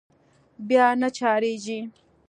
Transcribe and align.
بيا 0.67 0.85
نه 1.01 1.09
چارجېږي. 1.17 1.79